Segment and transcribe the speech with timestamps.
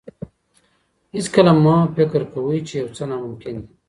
[1.15, 3.71] هیڅکله مه فکر کوئ چې یو څه ناممکن دي.